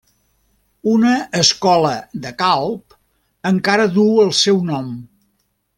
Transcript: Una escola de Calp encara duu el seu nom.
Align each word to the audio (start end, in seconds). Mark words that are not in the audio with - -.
Una 0.91 1.11
escola 1.41 1.93
de 2.25 2.33
Calp 2.41 2.99
encara 3.53 3.89
duu 3.99 4.17
el 4.25 4.37
seu 4.43 4.63
nom. 4.73 4.93